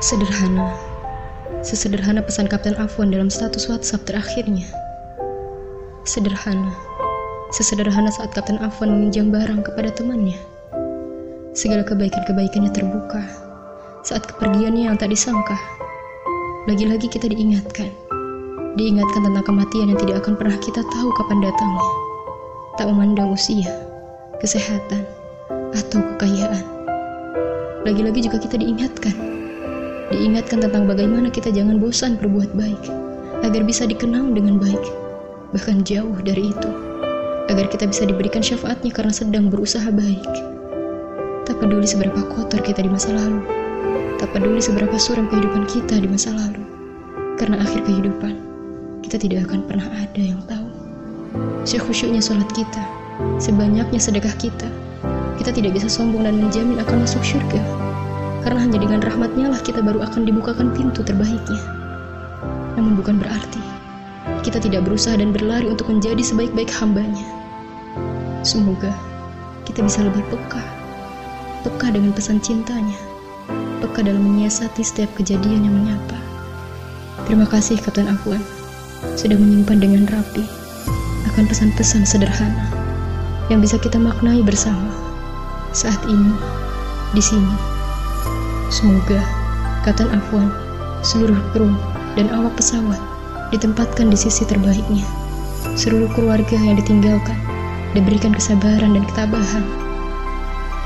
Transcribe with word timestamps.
Sederhana. 0.00 0.72
Sesederhana 1.60 2.24
pesan 2.24 2.48
Kapten 2.48 2.72
Afwan 2.80 3.12
dalam 3.12 3.28
status 3.28 3.68
WhatsApp 3.68 4.08
terakhirnya. 4.08 4.64
Sederhana. 6.08 6.72
Sesederhana 7.52 8.08
saat 8.08 8.32
Kapten 8.32 8.56
Afwan 8.64 8.96
meminjam 8.96 9.28
barang 9.28 9.60
kepada 9.60 9.92
temannya. 9.92 10.40
Segala 11.52 11.84
kebaikan-kebaikannya 11.84 12.72
terbuka 12.72 13.20
saat 14.00 14.24
kepergiannya 14.24 14.88
yang 14.88 14.96
tak 14.96 15.12
disangka. 15.12 15.60
Lagi-lagi 16.64 17.04
kita 17.04 17.28
diingatkan. 17.28 17.92
Diingatkan 18.80 19.20
tentang 19.20 19.44
kematian 19.44 19.92
yang 19.92 20.00
tidak 20.00 20.24
akan 20.24 20.32
pernah 20.40 20.56
kita 20.64 20.80
tahu 20.80 21.12
kapan 21.12 21.44
datangnya. 21.44 21.88
Tak 22.80 22.88
memandang 22.88 23.36
usia, 23.36 23.68
kesehatan, 24.40 25.04
atau 25.76 26.00
kekayaan. 26.16 26.64
Lagi-lagi 27.84 28.24
juga 28.24 28.40
kita 28.40 28.56
diingatkan. 28.56 29.39
Diingatkan 30.10 30.58
tentang 30.58 30.90
bagaimana 30.90 31.30
kita 31.30 31.54
jangan 31.54 31.78
bosan 31.78 32.18
berbuat 32.18 32.50
baik, 32.58 32.82
agar 33.46 33.62
bisa 33.62 33.86
dikenang 33.86 34.34
dengan 34.34 34.58
baik, 34.58 34.82
bahkan 35.54 35.86
jauh 35.86 36.18
dari 36.26 36.50
itu, 36.50 36.70
agar 37.46 37.70
kita 37.70 37.86
bisa 37.86 38.10
diberikan 38.10 38.42
syafaatnya 38.42 38.90
karena 38.90 39.14
sedang 39.14 39.46
berusaha 39.46 39.86
baik. 39.86 40.26
Tak 41.46 41.62
peduli 41.62 41.86
seberapa 41.86 42.26
kotor 42.26 42.58
kita 42.58 42.82
di 42.82 42.90
masa 42.90 43.14
lalu, 43.14 43.38
tak 44.18 44.34
peduli 44.34 44.58
seberapa 44.58 44.98
suram 44.98 45.30
kehidupan 45.30 45.70
kita 45.70 46.02
di 46.02 46.10
masa 46.10 46.34
lalu, 46.34 46.66
karena 47.38 47.62
akhir 47.62 47.86
kehidupan, 47.86 48.34
kita 49.06 49.14
tidak 49.14 49.46
akan 49.46 49.62
pernah 49.62 49.86
ada 49.94 50.22
yang 50.26 50.42
tahu. 50.50 50.66
Sekhusyuknya 51.62 52.18
sholat 52.18 52.50
kita, 52.50 52.82
sebanyaknya 53.38 54.02
sedekah 54.02 54.34
kita, 54.42 54.66
kita 55.38 55.54
tidak 55.54 55.78
bisa 55.78 55.86
sombong 55.86 56.26
dan 56.26 56.34
menjamin 56.34 56.82
akan 56.82 57.06
masuk 57.06 57.22
surga. 57.22 57.89
Karena 58.40 58.64
hanya 58.64 58.78
dengan 58.80 59.00
rahmatnya 59.04 59.52
lah 59.52 59.60
kita 59.60 59.84
baru 59.84 60.04
akan 60.04 60.24
dibukakan 60.24 60.72
pintu 60.72 61.04
terbaiknya. 61.04 61.60
Namun 62.76 62.96
bukan 62.96 63.20
berarti 63.20 63.60
kita 64.40 64.56
tidak 64.60 64.88
berusaha 64.88 65.16
dan 65.16 65.36
berlari 65.36 65.68
untuk 65.68 65.92
menjadi 65.92 66.20
sebaik-baik 66.24 66.72
hambanya. 66.80 67.24
Semoga 68.40 68.92
kita 69.68 69.84
bisa 69.84 70.00
lebih 70.00 70.24
peka, 70.32 70.64
peka 71.68 71.92
dengan 71.92 72.16
pesan 72.16 72.40
cintanya, 72.40 72.96
peka 73.84 74.00
dalam 74.00 74.24
menyiasati 74.24 74.80
setiap 74.80 75.12
kejadian 75.20 75.68
yang 75.68 75.74
menyapa. 75.76 76.16
Terima 77.28 77.44
kasih 77.44 77.76
Kapten 77.78 78.08
Afwan 78.08 78.40
sudah 79.14 79.36
menyimpan 79.36 79.78
dengan 79.78 80.04
rapi 80.08 80.44
akan 81.32 81.44
pesan-pesan 81.46 82.08
sederhana 82.08 82.66
yang 83.52 83.60
bisa 83.60 83.76
kita 83.76 84.00
maknai 84.00 84.40
bersama 84.40 84.88
saat 85.76 86.00
ini 86.08 86.32
di 87.12 87.22
sini. 87.22 87.79
Semoga 88.70 89.18
Kapten 89.82 90.06
Afwan, 90.14 90.46
seluruh 91.02 91.36
kru 91.50 91.74
dan 92.14 92.30
awak 92.30 92.54
pesawat 92.54 93.02
ditempatkan 93.50 94.06
di 94.06 94.14
sisi 94.14 94.46
terbaiknya. 94.46 95.02
Seluruh 95.74 96.06
keluarga 96.14 96.54
yang 96.54 96.78
ditinggalkan 96.78 97.34
diberikan 97.98 98.30
kesabaran 98.30 98.94
dan 98.94 99.02
ketabahan. 99.10 99.66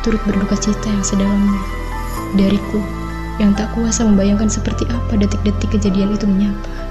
Turut 0.00 0.20
berduka 0.24 0.56
cita 0.56 0.88
yang 0.88 1.04
sedalamnya 1.04 1.60
dariku 2.40 2.80
yang 3.36 3.52
tak 3.52 3.68
kuasa 3.74 4.06
membayangkan 4.06 4.48
seperti 4.48 4.86
apa 4.88 5.20
detik-detik 5.20 5.76
kejadian 5.76 6.16
itu 6.16 6.24
menyapa. 6.24 6.83